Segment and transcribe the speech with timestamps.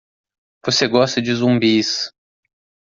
[0.65, 2.11] Você gosta de zumbis.